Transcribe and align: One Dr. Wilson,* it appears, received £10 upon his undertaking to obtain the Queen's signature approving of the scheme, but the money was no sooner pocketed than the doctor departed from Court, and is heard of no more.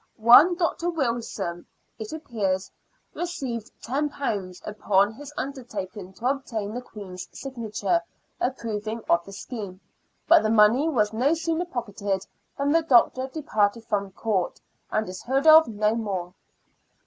One 0.17 0.55
Dr. 0.55 0.89
Wilson,* 0.89 1.67
it 1.99 2.11
appears, 2.11 2.71
received 3.13 3.69
£10 3.83 4.65
upon 4.67 5.13
his 5.13 5.31
undertaking 5.37 6.13
to 6.13 6.25
obtain 6.25 6.73
the 6.73 6.81
Queen's 6.81 7.27
signature 7.33 8.01
approving 8.39 9.03
of 9.07 9.23
the 9.25 9.31
scheme, 9.31 9.79
but 10.27 10.41
the 10.41 10.49
money 10.49 10.89
was 10.89 11.13
no 11.13 11.35
sooner 11.35 11.65
pocketed 11.65 12.25
than 12.57 12.71
the 12.71 12.81
doctor 12.81 13.27
departed 13.27 13.83
from 13.85 14.09
Court, 14.13 14.59
and 14.89 15.07
is 15.07 15.21
heard 15.21 15.45
of 15.45 15.67
no 15.67 15.93
more. 15.93 16.33